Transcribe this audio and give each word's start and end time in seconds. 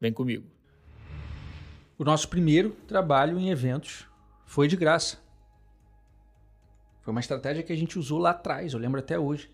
Vem 0.00 0.12
comigo. 0.12 0.46
O 1.98 2.04
nosso 2.04 2.28
primeiro 2.28 2.70
trabalho 2.86 3.38
em 3.38 3.50
eventos 3.50 4.06
foi 4.46 4.68
de 4.68 4.76
graça. 4.76 5.18
Foi 7.00 7.10
uma 7.10 7.20
estratégia 7.20 7.62
que 7.62 7.72
a 7.72 7.76
gente 7.76 7.98
usou 7.98 8.18
lá 8.18 8.30
atrás, 8.30 8.72
eu 8.72 8.78
lembro 8.78 9.00
até 9.00 9.18
hoje. 9.18 9.50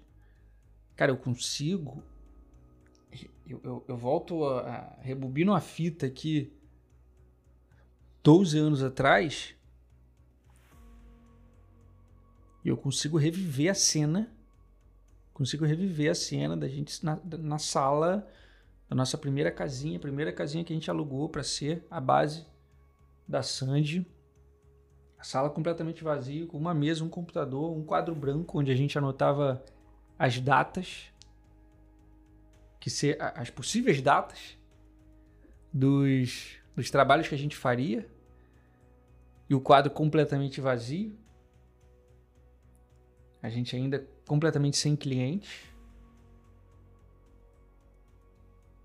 Cara, 0.95 1.11
eu 1.11 1.17
consigo. 1.17 2.03
Eu, 3.47 3.61
eu, 3.65 3.85
eu 3.89 3.97
volto 3.97 4.45
a, 4.45 4.61
a. 4.61 5.01
Rebobino 5.01 5.55
a 5.55 5.61
fita 5.61 6.07
aqui. 6.07 6.53
12 8.23 8.59
anos 8.59 8.83
atrás. 8.83 9.55
E 12.65 12.69
eu 12.69 12.77
consigo 12.77 13.17
reviver 13.17 13.71
a 13.71 13.75
cena. 13.75 14.31
Consigo 15.33 15.65
reviver 15.65 16.11
a 16.11 16.15
cena 16.15 16.57
da 16.57 16.69
gente 16.69 17.05
na, 17.05 17.19
na 17.25 17.59
sala 17.59 18.29
da 18.95 18.99
nossa 18.99 19.19
primeira 19.19 19.51
casinha, 19.51 19.99
primeira 19.99 20.33
casinha 20.33 20.63
que 20.63 20.73
a 20.73 20.77
gente 20.77 20.89
alugou 20.89 21.29
para 21.29 21.43
ser 21.43 21.85
a 21.91 22.01
base 22.01 22.47
da 23.27 23.43
Sandy. 23.43 24.07
A 25.19 25.25
sala 25.25 25.51
completamente 25.51 26.05
vazia, 26.05 26.47
com 26.47 26.57
uma 26.57 26.73
mesa, 26.73 27.03
um 27.03 27.09
computador, 27.09 27.77
um 27.77 27.83
quadro 27.83 28.15
branco 28.15 28.57
onde 28.57 28.71
a 28.71 28.75
gente 28.77 28.97
anotava 28.97 29.65
as 30.17 30.39
datas, 30.39 31.13
que 32.79 32.89
ser 32.89 33.21
as 33.21 33.51
possíveis 33.51 34.01
datas 34.01 34.57
dos, 35.73 36.59
dos 36.77 36.89
trabalhos 36.89 37.27
que 37.27 37.35
a 37.35 37.39
gente 37.39 37.57
faria, 37.57 38.09
e 39.51 39.57
o 39.57 39.61
quadro 39.61 39.91
completamente 39.91 40.61
vazio. 40.61 41.19
A 43.43 43.49
gente 43.49 43.75
ainda 43.75 44.07
completamente 44.25 44.77
sem 44.77 44.95
clientes. 44.95 45.74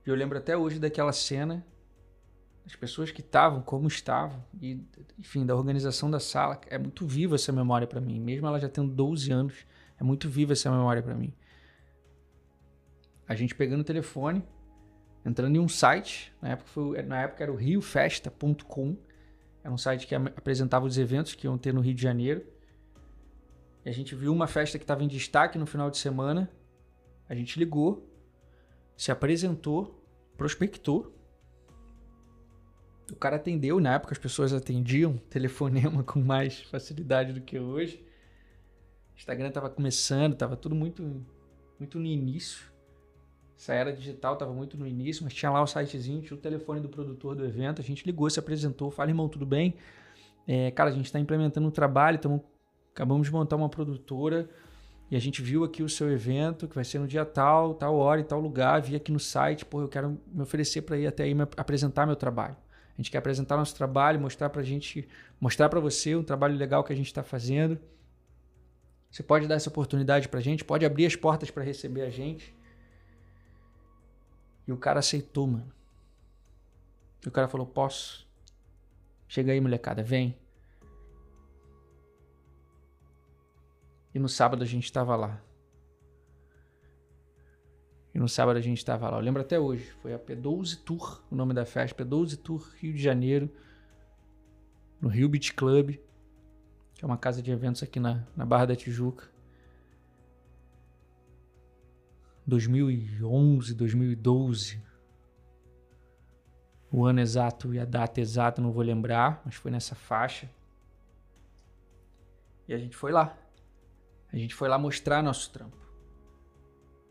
Eu 0.05 0.15
lembro 0.15 0.37
até 0.37 0.57
hoje 0.57 0.79
daquela 0.79 1.11
cena, 1.11 1.65
as 2.65 2.75
pessoas 2.75 3.09
que 3.09 3.21
estavam, 3.21 3.61
como 3.61 3.87
estavam, 3.87 4.43
e, 4.61 4.79
enfim, 5.17 5.45
da 5.45 5.55
organização 5.55 6.09
da 6.09 6.19
sala. 6.19 6.59
É 6.67 6.77
muito 6.77 7.05
viva 7.05 7.35
essa 7.35 7.51
memória 7.51 7.87
para 7.87 7.99
mim, 7.99 8.19
mesmo 8.19 8.45
ela 8.47 8.59
já 8.59 8.69
tendo 8.69 8.93
12 8.93 9.31
anos, 9.31 9.65
é 9.99 10.03
muito 10.03 10.29
viva 10.29 10.53
essa 10.53 10.69
memória 10.69 11.01
para 11.01 11.15
mim. 11.15 11.33
A 13.27 13.35
gente 13.35 13.55
pegando 13.55 13.81
o 13.81 13.83
telefone, 13.83 14.43
entrando 15.25 15.55
em 15.55 15.59
um 15.59 15.67
site, 15.67 16.33
na 16.41 16.49
época, 16.49 16.69
foi, 16.69 17.01
na 17.01 17.21
época 17.21 17.43
era 17.43 17.51
o 17.51 17.55
riofesta.com, 17.55 18.97
era 19.63 19.73
um 19.73 19.77
site 19.77 20.07
que 20.07 20.15
apresentava 20.15 20.85
os 20.85 20.97
eventos 20.97 21.35
que 21.35 21.45
iam 21.45 21.57
ter 21.57 21.73
no 21.73 21.81
Rio 21.81 21.93
de 21.93 22.01
Janeiro. 22.01 22.45
E 23.85 23.89
a 23.89 23.93
gente 23.93 24.15
viu 24.15 24.31
uma 24.31 24.47
festa 24.47 24.77
que 24.77 24.83
estava 24.83 25.03
em 25.03 25.07
destaque 25.07 25.57
no 25.57 25.65
final 25.65 25.89
de 25.89 25.97
semana. 25.97 26.49
A 27.27 27.35
gente 27.35 27.59
ligou, 27.59 28.08
se 28.99 29.13
apresentou, 29.13 29.97
prospectou. 30.35 31.15
O 33.09 33.15
cara 33.15 33.37
atendeu, 33.37 33.79
na 33.79 33.93
época 33.93 34.11
as 34.11 34.17
pessoas 34.17 34.51
atendiam 34.51 35.15
telefonema 35.31 36.03
com 36.03 36.19
mais 36.19 36.59
facilidade 36.63 37.31
do 37.31 37.39
que 37.39 37.57
hoje. 37.57 38.05
Instagram 39.15 39.47
estava 39.47 39.69
começando, 39.69 40.33
estava 40.33 40.57
tudo 40.57 40.75
muito, 40.75 41.25
muito 41.79 41.97
no 41.97 42.05
início. 42.05 42.69
Essa 43.57 43.73
era 43.73 43.93
digital 43.93 44.33
estava 44.33 44.51
muito 44.51 44.77
no 44.77 44.85
início, 44.85 45.23
mas 45.23 45.33
tinha 45.33 45.49
lá 45.49 45.61
o 45.61 45.67
sitezinho, 45.67 46.21
tinha 46.21 46.37
o 46.37 46.39
telefone 46.39 46.81
do 46.81 46.89
produtor 46.89 47.37
do 47.37 47.45
evento. 47.45 47.79
A 47.79 47.83
gente 47.83 48.05
ligou, 48.05 48.29
se 48.29 48.37
apresentou, 48.37 48.91
fala, 48.91 49.11
irmão, 49.11 49.29
tudo 49.29 49.45
bem? 49.45 49.75
É, 50.45 50.71
cara, 50.71 50.89
a 50.89 50.93
gente 50.93 51.05
está 51.05 51.21
implementando 51.21 51.65
um 51.65 51.71
trabalho, 51.71 52.19
tamo, 52.19 52.43
acabamos 52.91 53.27
de 53.27 53.31
montar 53.31 53.55
uma 53.55 53.69
produtora 53.69 54.49
e 55.11 55.15
a 55.15 55.19
gente 55.19 55.41
viu 55.41 55.63
aqui 55.63 55.81
o 55.81 55.89
seu 55.89 56.11
evento, 56.11 56.67
que 56.67 56.75
vai 56.75 56.83
ser 56.83 56.99
no 56.99 57.07
dia 57.07 57.25
tal, 57.25 57.73
tal 57.73 57.95
hora 57.95 58.21
e 58.21 58.23
tal 58.23 58.39
lugar, 58.39 58.79
vi 58.81 58.95
aqui 58.95 59.11
no 59.11 59.19
site, 59.19 59.65
pô, 59.65 59.81
eu 59.81 59.87
quero 59.87 60.19
me 60.27 60.41
oferecer 60.43 60.83
para 60.83 60.97
ir 60.97 61.07
até 61.07 61.23
aí 61.23 61.33
me 61.33 61.43
apresentar 61.57 62.05
meu 62.05 62.15
trabalho. 62.15 62.55
A 62.93 63.01
gente 63.01 63.09
quer 63.09 63.17
apresentar 63.17 63.57
nosso 63.57 63.75
trabalho, 63.75 64.19
mostrar 64.19 64.49
pra 64.49 64.61
gente, 64.61 65.07
mostrar 65.39 65.67
para 65.67 65.79
você 65.79 66.15
um 66.15 66.23
trabalho 66.23 66.55
legal 66.55 66.83
que 66.83 66.93
a 66.93 66.95
gente 66.95 67.07
está 67.07 67.23
fazendo. 67.23 67.79
Você 69.09 69.23
pode 69.23 69.47
dar 69.47 69.55
essa 69.55 69.69
oportunidade 69.69 70.27
pra 70.27 70.39
gente, 70.41 70.63
pode 70.63 70.85
abrir 70.85 71.07
as 71.07 71.15
portas 71.15 71.49
para 71.49 71.63
receber 71.63 72.03
a 72.03 72.09
gente. 72.09 72.53
E 74.67 74.71
o 74.71 74.77
cara 74.77 74.99
aceitou, 74.99 75.47
mano. 75.47 75.71
E 77.25 77.27
o 77.27 77.31
cara 77.31 77.47
falou: 77.47 77.65
"Posso? 77.65 78.27
Chega 79.27 79.51
aí, 79.51 79.59
molecada, 79.59 80.03
vem." 80.03 80.37
E 84.13 84.19
no 84.19 84.27
sábado 84.27 84.63
a 84.63 84.65
gente 84.65 84.85
estava 84.85 85.15
lá. 85.15 85.41
E 88.13 88.19
no 88.19 88.27
sábado 88.27 88.57
a 88.57 88.61
gente 88.61 88.77
estava 88.77 89.09
lá. 89.09 89.17
Eu 89.17 89.21
lembro 89.21 89.41
até 89.41 89.59
hoje. 89.59 89.91
Foi 90.01 90.13
a 90.13 90.19
P12 90.19 90.81
Tour, 90.83 91.21
o 91.29 91.35
nome 91.35 91.53
da 91.53 91.65
festa. 91.65 92.03
P12 92.03 92.37
Tour 92.37 92.67
Rio 92.77 92.93
de 92.93 93.01
Janeiro. 93.01 93.49
No 94.99 95.09
Rio 95.09 95.29
Beach 95.29 95.53
Club. 95.53 95.97
Que 96.95 97.05
é 97.05 97.07
uma 97.07 97.17
casa 97.17 97.41
de 97.41 97.51
eventos 97.51 97.83
aqui 97.83 97.99
na, 97.99 98.25
na 98.35 98.45
Barra 98.45 98.67
da 98.67 98.75
Tijuca. 98.75 99.29
2011, 102.47 103.75
2012. 103.75 104.81
O 106.91 107.05
ano 107.05 107.19
exato 107.19 107.73
e 107.73 107.79
a 107.79 107.85
data 107.85 108.19
exata 108.19 108.59
não 108.59 108.71
vou 108.71 108.81
lembrar, 108.81 109.43
mas 109.45 109.53
foi 109.53 109.69
nessa 109.69 109.93
faixa. 109.93 110.49
E 112.67 112.73
a 112.73 112.77
gente 112.77 112.95
foi 112.95 113.11
lá. 113.11 113.37
A 114.31 114.37
gente 114.37 114.53
foi 114.53 114.69
lá 114.69 114.77
mostrar 114.77 115.23
nosso 115.23 115.51
trampo. 115.51 115.77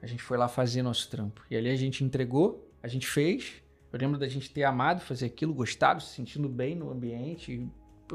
A 0.00 0.06
gente 0.06 0.22
foi 0.22 0.38
lá 0.38 0.48
fazer 0.48 0.82
nosso 0.82 1.10
trampo. 1.10 1.42
E 1.50 1.56
ali 1.56 1.68
a 1.68 1.76
gente 1.76 2.04
entregou, 2.04 2.70
a 2.82 2.88
gente 2.88 3.06
fez. 3.06 3.62
Eu 3.92 3.98
lembro 3.98 4.18
da 4.18 4.28
gente 4.28 4.50
ter 4.50 4.64
amado 4.64 5.00
fazer 5.00 5.26
aquilo, 5.26 5.52
gostado, 5.52 6.02
se 6.02 6.14
sentindo 6.14 6.48
bem 6.48 6.74
no 6.76 6.90
ambiente, 6.90 7.68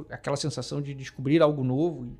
aquela 0.09 0.37
sensação 0.37 0.81
de 0.81 0.93
descobrir 0.93 1.41
algo 1.41 1.63
novo, 1.63 2.15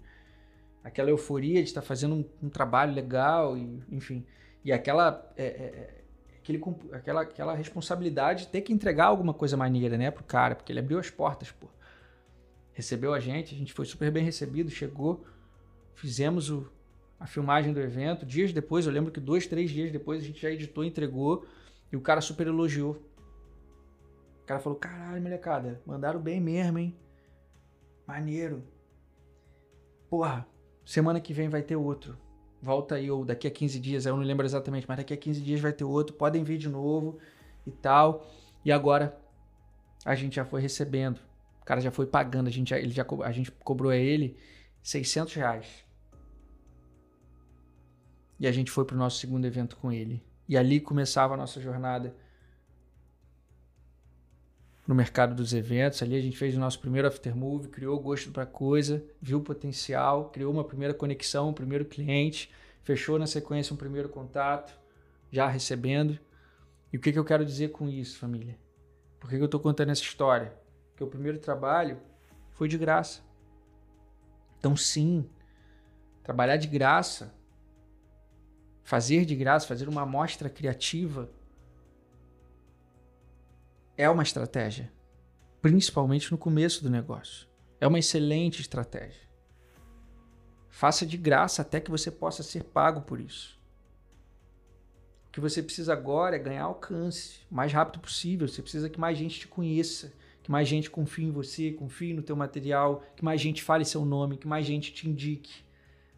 aquela 0.83 1.09
euforia 1.09 1.61
de 1.61 1.69
estar 1.69 1.81
fazendo 1.81 2.16
um, 2.16 2.25
um 2.47 2.49
trabalho 2.49 2.94
legal, 2.94 3.57
e, 3.57 3.81
enfim. 3.89 4.25
E 4.65 4.71
aquela, 4.71 5.31
é, 5.38 5.45
é, 5.45 6.03
aquele, 6.39 6.61
aquela, 6.91 7.21
aquela 7.21 7.55
responsabilidade 7.55 8.45
de 8.45 8.47
ter 8.50 8.61
que 8.61 8.73
entregar 8.73 9.05
alguma 9.05 9.33
coisa 9.33 9.55
maneira, 9.55 9.97
né, 9.97 10.11
pro 10.11 10.23
cara, 10.23 10.55
porque 10.55 10.71
ele 10.71 10.79
abriu 10.79 11.00
as 11.00 11.09
portas, 11.09 11.51
pô. 11.51 11.67
Recebeu 12.73 13.13
a 13.13 13.19
gente, 13.19 13.53
a 13.53 13.57
gente 13.57 13.71
foi 13.71 13.85
super 13.85 14.11
bem 14.11 14.25
recebido, 14.25 14.69
chegou 14.69 15.23
fizemos 15.96 16.50
o, 16.50 16.70
a 17.20 17.26
filmagem 17.26 17.74
do 17.74 17.80
evento. 17.80 18.26
Dias 18.26 18.52
depois, 18.52 18.86
eu 18.86 18.92
lembro 18.92 19.12
que 19.12 19.20
dois, 19.20 19.48
três 19.48 19.72
dias 19.72 19.92
depois 19.92 20.22
a 20.22 20.26
gente 20.26 20.42
já 20.42 20.50
editou, 20.50 20.84
entregou 20.84 21.46
e 21.92 21.96
o 21.96 22.02
cara 22.02 22.22
super 22.22 22.48
elogiou. 22.48 23.02
O 24.42 24.46
cara 24.46 24.59
falou: 24.59 24.78
caralho, 24.78 25.22
molecada, 25.22 25.81
mandaram 25.86 26.20
bem 26.20 26.42
mesmo, 26.42 26.80
hein? 26.80 26.96
Maneiro. 28.06 28.64
Porra, 30.09 30.46
semana 30.86 31.20
que 31.20 31.34
vem 31.34 31.50
vai 31.50 31.62
ter 31.62 31.76
outro. 31.76 32.18
Volta 32.62 32.96
aí, 32.96 33.10
ou 33.10 33.25
daqui 33.25 33.48
a 33.48 33.52
15 33.52 33.80
dias, 33.80 34.06
eu 34.06 34.16
não 34.16 34.24
lembro 34.24 34.46
exatamente, 34.46 34.86
mas 34.88 34.98
daqui 34.98 35.13
a 35.13 35.18
15 35.18 35.42
dias 35.42 35.60
vai 35.60 35.74
ter 35.74 35.84
outro. 35.84 36.16
Podem 36.16 36.44
vir 36.44 36.57
de 36.57 36.69
novo 36.69 37.19
e 37.66 37.72
tal. 37.72 38.25
E 38.63 38.72
agora 38.72 39.18
a 40.06 40.16
gente 40.16 40.36
já 40.36 40.46
foi 40.46 40.62
recebendo. 40.62 41.19
O 41.62 41.66
cara 41.66 41.80
já 41.80 41.92
foi 41.92 42.06
pagando, 42.06 42.48
a 42.48 42.51
gente 42.51 42.74
ele 42.74 42.92
já, 42.92 43.06
a 43.24 43.31
gente 43.31 43.51
cobrou 43.51 43.92
a 43.92 43.96
ele 43.96 44.38
600 44.83 45.33
reais. 45.33 45.83
E 48.39 48.45
a 48.45 48.51
gente 48.51 48.69
foi 48.69 48.83
para 48.83 48.95
o 48.95 49.00
nosso 49.00 49.18
segundo 49.18 49.45
evento 49.45 49.77
com 49.77 49.91
ele. 49.91 50.21
E 50.47 50.57
ali 50.57 50.81
começava 50.81 51.33
a 51.33 51.38
nossa 51.38 51.62
jornada 51.62 52.13
no 54.85 54.94
mercado 54.94 55.33
dos 55.33 55.53
eventos. 55.53 56.03
Ali 56.03 56.18
a 56.18 56.21
gente 56.21 56.38
fez 56.38 56.56
o 56.56 56.59
nosso 56.59 56.80
primeiro 56.80 57.07
aftermove, 57.07 57.69
criou 57.69 57.97
gosto 58.00 58.31
para 58.31 58.45
coisa, 58.45 59.01
viu 59.21 59.38
o 59.38 59.41
potencial, 59.41 60.30
criou 60.30 60.51
uma 60.51 60.65
primeira 60.65 60.94
conexão, 60.94 61.50
um 61.50 61.53
primeiro 61.53 61.86
cliente, 61.86 62.51
fechou 62.83 63.18
na 63.18 63.25
sequência 63.25 63.74
um 63.74 63.77
primeiro 63.77 64.09
contato, 64.09 64.77
já 65.31 65.47
recebendo. 65.47 66.19
E 66.91 66.97
o 66.97 67.00
que, 67.00 67.13
que 67.13 67.18
eu 67.19 67.25
quero 67.25 67.45
dizer 67.45 67.69
com 67.69 67.88
isso, 67.88 68.19
família? 68.19 68.59
Por 69.19 69.29
que, 69.29 69.38
que 69.38 69.41
eu 69.41 69.45
estou 69.45 69.59
contando 69.62 69.89
essa 69.89 70.01
história? 70.01 70.53
Porque 70.89 71.03
o 71.06 71.07
primeiro 71.07 71.39
trabalho 71.39 71.97
foi 72.51 72.68
de 72.68 72.77
graça. 72.77 73.21
Então, 74.63 74.77
sim, 74.77 75.30
trabalhar 76.24 76.56
de 76.56 76.69
graça, 76.69 77.36
fazer 78.81 79.25
de 79.25 79.36
graça, 79.36 79.68
fazer 79.68 79.89
uma 79.89 80.04
amostra 80.04 80.50
criativa, 80.50 81.30
é 83.98 84.10
uma 84.10 84.24
estratégia, 84.24 84.89
principalmente 85.62 86.31
no 86.31 86.38
começo 86.38 86.81
do 86.81 86.89
negócio. 86.89 87.45
É 87.81 87.86
uma 87.86 88.00
excelente 88.00 88.62
estratégia. 88.62 89.27
Faça 90.69 91.06
de 91.06 91.18
graça 91.18 91.62
até 91.62 91.81
que 91.81 91.92
você 91.92 92.10
possa 92.10 92.42
ser 92.42 92.63
pago 92.63 93.01
por 93.01 93.19
isso. 93.19 93.60
O 95.27 95.31
que 95.33 95.42
você 95.42 95.62
precisa 95.62 95.92
agora 95.92 96.38
é 96.38 96.39
ganhar 96.39 96.63
alcance 96.63 97.42
o 97.51 97.56
mais 97.56 97.74
rápido 97.74 98.00
possível. 98.00 98.48
Você 98.48 98.62
precisa 98.62 98.89
que 98.89 98.98
mais 98.98 99.18
gente 99.18 99.42
te 99.42 99.48
conheça, 99.50 100.13
que 100.44 100.51
mais 100.51 100.68
gente 100.68 100.92
confie 100.92 101.24
em 101.24 101.31
você, 101.31 101.72
confie 101.72 102.13
no 102.13 102.22
teu 102.22 102.36
material, 102.36 103.01
que 103.16 103.24
mais 103.24 103.40
gente 103.40 103.63
fale 103.63 103.86
seu 103.86 104.04
nome, 104.04 104.38
que 104.38 104.48
mais 104.48 104.66
gente 104.66 104.94
te 104.94 105.10
indique. 105.10 105.63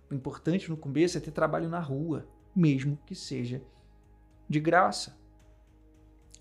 O 0.09 0.15
importante 0.15 0.67
no 0.67 0.75
começo 0.75 1.17
é 1.17 1.21
ter 1.21 1.31
trabalho 1.31 1.69
na 1.69 1.79
rua, 1.79 2.27
mesmo 2.55 2.97
que 3.05 3.13
seja 3.13 3.61
de 4.49 4.59
graça. 4.59 5.15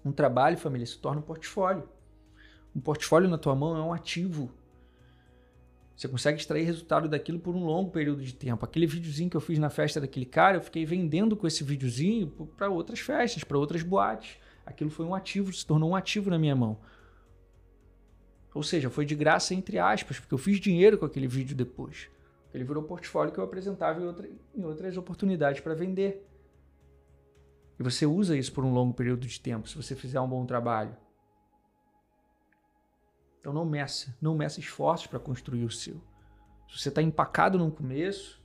Um 0.02 0.12
trabalho, 0.12 0.56
família, 0.56 0.86
se 0.86 0.98
torna 0.98 1.20
um 1.20 1.24
portfólio. 1.24 1.86
Um 2.74 2.80
portfólio 2.80 3.28
na 3.28 3.36
tua 3.36 3.54
mão 3.54 3.76
é 3.76 3.82
um 3.82 3.92
ativo. 3.92 4.50
Você 5.94 6.08
consegue 6.08 6.40
extrair 6.40 6.64
resultado 6.64 7.08
daquilo 7.08 7.38
por 7.38 7.54
um 7.54 7.64
longo 7.64 7.90
período 7.90 8.22
de 8.22 8.34
tempo. 8.34 8.64
Aquele 8.64 8.86
videozinho 8.86 9.30
que 9.30 9.36
eu 9.36 9.40
fiz 9.40 9.58
na 9.58 9.70
festa 9.70 10.00
daquele 10.00 10.26
cara, 10.26 10.56
eu 10.56 10.62
fiquei 10.62 10.84
vendendo 10.84 11.36
com 11.36 11.46
esse 11.46 11.62
videozinho 11.62 12.28
para 12.56 12.68
outras 12.68 12.98
festas, 12.98 13.44
para 13.44 13.58
outras 13.58 13.82
boates. 13.82 14.38
Aquilo 14.66 14.90
foi 14.90 15.04
um 15.04 15.14
ativo, 15.14 15.52
se 15.52 15.64
tornou 15.64 15.90
um 15.90 15.96
ativo 15.96 16.30
na 16.30 16.38
minha 16.38 16.56
mão. 16.56 16.78
Ou 18.54 18.62
seja, 18.62 18.88
foi 18.88 19.04
de 19.04 19.16
graça 19.16 19.52
entre 19.52 19.78
aspas, 19.78 20.20
porque 20.20 20.32
eu 20.32 20.38
fiz 20.38 20.60
dinheiro 20.60 20.96
com 20.96 21.04
aquele 21.04 21.26
vídeo 21.26 21.56
depois. 21.56 22.08
Ele 22.54 22.62
virou 22.62 22.84
portfólio 22.84 23.32
que 23.32 23.38
eu 23.40 23.44
apresentava 23.44 24.00
em, 24.00 24.06
outra, 24.06 24.30
em 24.54 24.64
outras 24.64 24.96
oportunidades 24.96 25.60
para 25.60 25.74
vender. 25.74 26.24
E 27.76 27.82
você 27.82 28.06
usa 28.06 28.36
isso 28.36 28.52
por 28.52 28.64
um 28.64 28.72
longo 28.72 28.94
período 28.94 29.26
de 29.26 29.40
tempo, 29.40 29.68
se 29.68 29.76
você 29.76 29.96
fizer 29.96 30.20
um 30.20 30.28
bom 30.28 30.46
trabalho. 30.46 30.96
Então 33.40 33.52
não 33.52 33.64
meça, 33.64 34.16
não 34.22 34.36
meça 34.36 34.60
esforços 34.60 35.08
para 35.08 35.18
construir 35.18 35.64
o 35.64 35.70
seu. 35.70 36.00
Se 36.70 36.78
você 36.78 36.88
está 36.90 37.02
empacado 37.02 37.58
no 37.58 37.72
começo, 37.72 38.40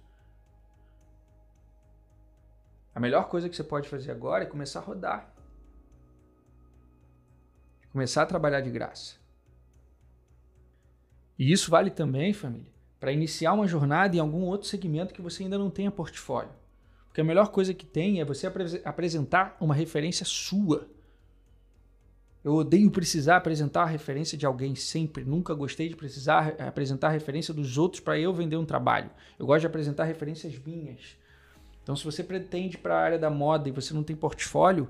a 2.96 3.00
melhor 3.00 3.30
coisa 3.30 3.48
que 3.48 3.56
você 3.56 3.64
pode 3.64 3.88
fazer 3.88 4.12
agora 4.12 4.44
é 4.44 4.48
começar 4.48 4.80
a 4.80 4.84
rodar. 4.84 5.34
Começar 7.92 8.24
a 8.24 8.26
trabalhar 8.26 8.62
de 8.62 8.72
graça. 8.72 9.20
E 11.40 11.54
isso 11.54 11.72
vale 11.72 11.90
também, 11.90 12.34
família, 12.34 12.68
para 13.00 13.14
iniciar 13.14 13.54
uma 13.54 13.66
jornada 13.66 14.14
em 14.14 14.20
algum 14.20 14.42
outro 14.42 14.68
segmento 14.68 15.14
que 15.14 15.22
você 15.22 15.44
ainda 15.44 15.58
não 15.58 15.70
tenha 15.70 15.90
portfólio. 15.90 16.52
Porque 17.08 17.22
a 17.22 17.24
melhor 17.24 17.48
coisa 17.48 17.74
que 17.74 17.86
tem 17.86 18.20
é 18.20 18.26
você 18.26 18.46
apre 18.46 18.66
apresentar 18.84 19.56
uma 19.62 19.74
referência 19.74 20.26
sua. 20.26 20.90
Eu 22.44 22.56
odeio 22.56 22.92
precisar 22.92 23.38
apresentar 23.38 23.84
a 23.84 23.86
referência 23.86 24.38
de 24.38 24.46
alguém 24.46 24.76
sempre. 24.76 25.24
Nunca 25.24 25.54
gostei 25.54 25.88
de 25.88 25.96
precisar 25.96 26.56
apresentar 26.60 27.08
a 27.08 27.12
referência 27.12 27.54
dos 27.54 27.78
outros 27.78 28.02
para 28.02 28.20
eu 28.20 28.34
vender 28.34 28.58
um 28.58 28.66
trabalho. 28.66 29.10
Eu 29.38 29.46
gosto 29.46 29.62
de 29.62 29.68
apresentar 29.68 30.04
referências 30.04 30.58
minhas. 30.60 31.18
Então, 31.82 31.96
se 31.96 32.04
você 32.04 32.22
pretende 32.22 32.78
para 32.78 32.96
a 32.96 33.02
área 33.02 33.20
da 33.20 33.30
moda 33.30 33.68
e 33.70 33.72
você 33.72 33.94
não 33.94 34.04
tem 34.04 34.16
portfólio, 34.16 34.90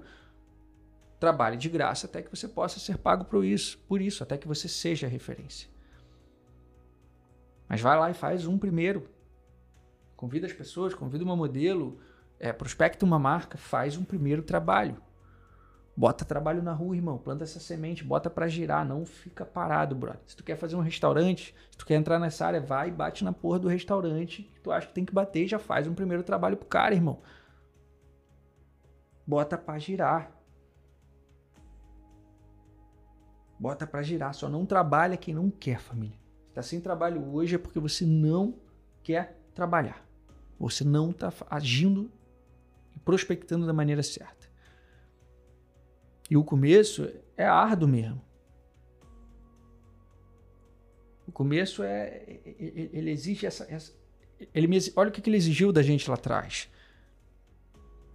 trabalhe 1.19 1.57
de 1.57 1.69
graça 1.69 2.07
até 2.07 2.23
que 2.23 2.35
você 2.35 2.47
possa 2.47 2.79
ser 2.79 2.97
pago 2.97 3.25
por 3.25 3.45
isso, 3.45 3.77
por 3.87 4.01
isso, 4.01 4.23
até 4.23 4.35
que 4.35 4.47
você 4.47 4.67
seja 4.67 5.07
referência. 5.07 5.69
Mas 7.69 7.79
vai 7.79 7.97
lá 7.97 8.09
e 8.09 8.15
faz 8.15 8.47
um 8.47 8.57
primeiro. 8.57 9.07
Convida 10.15 10.47
as 10.47 10.53
pessoas, 10.53 10.95
convida 10.95 11.23
uma 11.23 11.35
modelo, 11.35 11.99
é, 12.39 12.51
prospecta 12.51 13.05
uma 13.05 13.19
marca, 13.19 13.57
faz 13.57 13.95
um 13.95 14.03
primeiro 14.03 14.41
trabalho. 14.41 14.97
Bota 15.95 16.25
trabalho 16.25 16.63
na 16.63 16.73
rua, 16.73 16.95
irmão. 16.95 17.17
Planta 17.17 17.43
essa 17.43 17.59
semente, 17.59 18.03
bota 18.03 18.29
para 18.29 18.47
girar, 18.47 18.85
não 18.85 19.05
fica 19.05 19.45
parado, 19.45 19.95
brother. 19.95 20.21
Se 20.25 20.35
tu 20.35 20.43
quer 20.43 20.55
fazer 20.55 20.75
um 20.75 20.81
restaurante, 20.81 21.53
se 21.69 21.77
tu 21.77 21.85
quer 21.85 21.95
entrar 21.95 22.19
nessa 22.19 22.47
área, 22.47 22.59
vai 22.59 22.87
e 22.87 22.91
bate 22.91 23.23
na 23.23 23.31
porra 23.31 23.59
do 23.59 23.67
restaurante 23.67 24.43
que 24.43 24.59
tu 24.61 24.71
acha 24.71 24.87
que 24.87 24.93
tem 24.93 25.05
que 25.05 25.13
bater 25.13 25.47
já 25.47 25.59
faz 25.59 25.87
um 25.87 25.93
primeiro 25.93 26.23
trabalho 26.23 26.57
pro 26.57 26.67
cara, 26.67 26.95
irmão. 26.95 27.21
Bota 29.27 29.57
para 29.57 29.77
girar. 29.77 30.31
Bota 33.59 33.85
para 33.85 34.01
girar, 34.01 34.33
só 34.33 34.49
não 34.49 34.65
trabalha 34.65 35.17
quem 35.17 35.33
não 35.33 35.51
quer, 35.51 35.79
família. 35.79 36.18
Tá 36.59 36.63
sem 36.63 36.81
trabalho 36.81 37.33
hoje 37.33 37.55
é 37.55 37.57
porque 37.57 37.79
você 37.79 38.05
não 38.05 38.53
quer 39.01 39.39
trabalhar. 39.55 40.05
Você 40.59 40.83
não 40.83 41.13
tá 41.13 41.31
agindo 41.49 42.11
e 42.93 42.99
prospectando 42.99 43.65
da 43.65 43.71
maneira 43.71 44.03
certa. 44.03 44.49
E 46.29 46.35
o 46.35 46.43
começo 46.43 47.09
é 47.37 47.45
árduo 47.45 47.87
mesmo. 47.87 48.21
O 51.25 51.31
começo 51.31 51.81
é. 51.81 52.41
Ele 52.59 53.09
exige 53.09 53.45
essa. 53.45 53.65
essa 53.73 53.93
ele 54.53 54.67
me, 54.67 54.77
olha 54.97 55.07
o 55.07 55.13
que 55.13 55.29
ele 55.29 55.37
exigiu 55.37 55.71
da 55.71 55.81
gente 55.81 56.09
lá 56.09 56.15
atrás. 56.15 56.69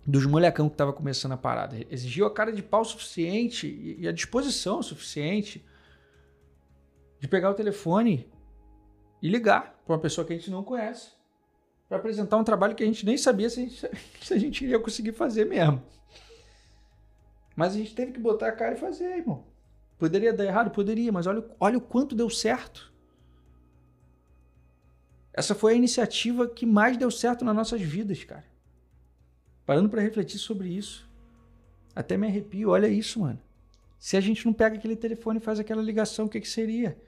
Dos 0.06 0.26
molecão 0.26 0.68
que 0.68 0.74
estava 0.74 0.92
começando 0.92 1.32
a 1.32 1.38
parada. 1.38 1.78
Exigiu 1.90 2.26
a 2.26 2.30
cara 2.30 2.52
de 2.52 2.62
pau 2.62 2.84
suficiente 2.84 3.96
e 3.98 4.06
a 4.06 4.12
disposição 4.12 4.82
suficiente 4.82 5.64
de 7.18 7.26
pegar 7.26 7.48
o 7.48 7.54
telefone 7.54 8.33
e 9.22 9.28
ligar 9.28 9.80
para 9.84 9.94
uma 9.94 10.00
pessoa 10.00 10.26
que 10.26 10.32
a 10.32 10.36
gente 10.36 10.50
não 10.50 10.62
conhece 10.62 11.12
para 11.88 11.98
apresentar 11.98 12.36
um 12.36 12.44
trabalho 12.44 12.74
que 12.74 12.82
a 12.82 12.86
gente 12.86 13.04
nem 13.04 13.16
sabia 13.16 13.48
se 13.48 13.60
a 13.60 13.62
gente, 13.62 13.90
se 14.22 14.34
a 14.34 14.38
gente 14.38 14.64
iria 14.64 14.78
conseguir 14.78 15.12
fazer 15.12 15.44
mesmo. 15.44 15.82
Mas 17.54 17.74
a 17.74 17.78
gente 17.78 17.94
teve 17.94 18.12
que 18.12 18.20
botar 18.20 18.48
a 18.48 18.52
cara 18.52 18.74
e 18.74 18.78
fazer, 18.78 19.18
irmão. 19.18 19.44
Poderia 19.98 20.32
dar 20.32 20.44
errado? 20.44 20.70
Poderia, 20.70 21.12
mas 21.12 21.26
olha, 21.26 21.44
olha 21.60 21.78
o 21.78 21.80
quanto 21.80 22.14
deu 22.14 22.28
certo. 22.28 22.92
Essa 25.32 25.54
foi 25.54 25.72
a 25.72 25.76
iniciativa 25.76 26.48
que 26.48 26.66
mais 26.66 26.96
deu 26.96 27.10
certo 27.10 27.44
nas 27.44 27.54
nossas 27.54 27.80
vidas, 27.80 28.22
cara. 28.24 28.44
Parando 29.64 29.88
para 29.88 30.00
refletir 30.00 30.38
sobre 30.38 30.68
isso. 30.68 31.08
Até 31.94 32.16
me 32.16 32.26
arrepio, 32.26 32.70
olha 32.70 32.88
isso, 32.88 33.20
mano. 33.20 33.40
Se 33.98 34.16
a 34.16 34.20
gente 34.20 34.44
não 34.44 34.52
pega 34.52 34.76
aquele 34.76 34.96
telefone 34.96 35.38
e 35.38 35.42
faz 35.42 35.58
aquela 35.58 35.82
ligação, 35.82 36.26
o 36.26 36.28
que, 36.28 36.40
que 36.40 36.48
seria? 36.48 37.00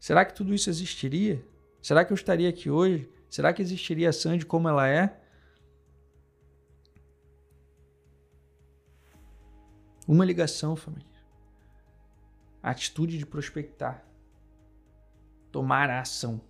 Será 0.00 0.24
que 0.24 0.34
tudo 0.34 0.54
isso 0.54 0.70
existiria? 0.70 1.44
Será 1.82 2.06
que 2.06 2.12
eu 2.12 2.14
estaria 2.14 2.48
aqui 2.48 2.70
hoje? 2.70 3.06
Será 3.28 3.52
que 3.52 3.60
existiria 3.60 4.08
a 4.08 4.12
Sandy 4.12 4.46
como 4.46 4.66
ela 4.66 4.88
é? 4.88 5.20
Uma 10.08 10.24
ligação, 10.24 10.74
família. 10.74 11.06
A 12.62 12.70
atitude 12.70 13.18
de 13.18 13.26
prospectar. 13.26 14.02
Tomar 15.52 15.90
a 15.90 16.00
ação. 16.00 16.40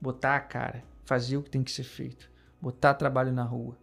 Botar 0.00 0.36
a 0.36 0.40
cara. 0.40 0.82
Fazer 1.04 1.36
o 1.36 1.42
que 1.42 1.50
tem 1.50 1.62
que 1.62 1.70
ser 1.70 1.84
feito. 1.84 2.30
Botar 2.60 2.94
trabalho 2.94 3.30
na 3.30 3.44
rua. 3.44 3.76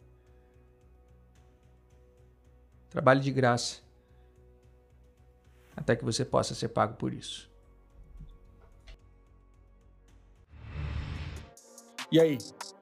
Trabalho 2.89 3.21
de 3.21 3.31
graça. 3.31 3.81
Até 5.75 5.95
que 5.95 6.03
você 6.03 6.25
possa 6.25 6.55
ser 6.55 6.69
pago 6.69 6.95
por 6.95 7.13
isso. 7.13 7.52
E 12.13 12.19
aí, 12.19 12.37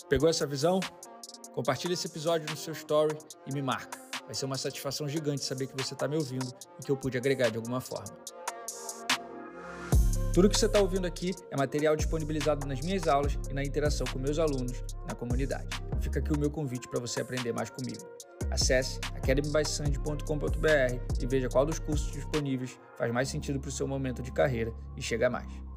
pegou 0.10 0.28
essa 0.28 0.46
visão? 0.46 0.82
Compartilha 1.56 1.94
esse 1.94 2.06
episódio 2.06 2.50
no 2.50 2.58
seu 2.58 2.74
story 2.74 3.18
e 3.48 3.54
me 3.54 3.62
marca. 3.62 3.98
Vai 4.26 4.36
ser 4.36 4.44
uma 4.44 4.58
satisfação 4.58 5.08
gigante 5.08 5.42
saber 5.42 5.68
que 5.68 5.82
você 5.82 5.94
está 5.94 6.06
me 6.06 6.18
ouvindo 6.18 6.54
e 6.78 6.84
que 6.84 6.92
eu 6.92 6.98
pude 6.98 7.18
agregar 7.18 7.50
de 7.50 7.56
alguma 7.56 7.80
forma. 7.80 8.14
Tudo 10.34 10.50
que 10.50 10.60
você 10.60 10.66
está 10.66 10.82
ouvindo 10.82 11.08
aqui 11.08 11.34
é 11.50 11.56
material 11.56 11.96
disponibilizado 11.96 12.68
nas 12.68 12.82
minhas 12.82 13.08
aulas 13.08 13.40
e 13.50 13.54
na 13.54 13.64
interação 13.64 14.06
com 14.12 14.20
meus 14.20 14.38
alunos 14.38 14.84
na 15.08 15.16
comunidade. 15.16 15.70
Fica 16.02 16.20
aqui 16.20 16.34
o 16.34 16.38
meu 16.38 16.52
convite 16.52 16.90
para 16.90 17.00
você 17.00 17.22
aprender 17.22 17.54
mais 17.54 17.70
comigo. 17.70 18.04
Acesse 18.52 19.00
academybysand.com.br 19.16 21.22
e 21.22 21.26
veja 21.26 21.48
qual 21.48 21.66
dos 21.66 21.80
cursos 21.80 22.12
disponíveis 22.12 22.78
faz 22.98 23.10
mais 23.14 23.30
sentido 23.30 23.62
para 23.62 23.70
o 23.70 23.72
seu 23.72 23.88
momento 23.88 24.22
de 24.22 24.34
carreira 24.34 24.74
e 24.98 25.02
chega 25.02 25.30
mais. 25.30 25.71